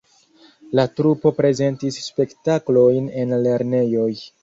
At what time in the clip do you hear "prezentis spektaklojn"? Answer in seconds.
1.41-3.15